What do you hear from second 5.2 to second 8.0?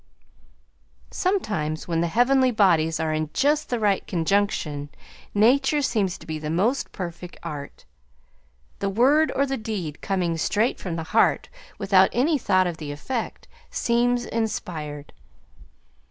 nature seems to be the most perfect art.